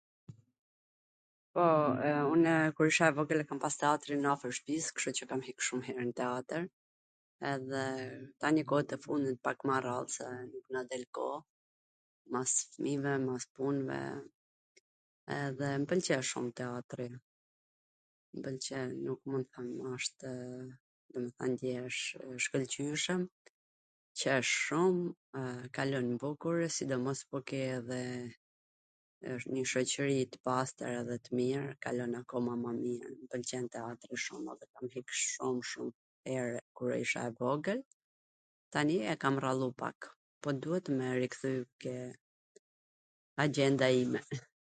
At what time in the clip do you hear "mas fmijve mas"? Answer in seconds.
12.35-13.43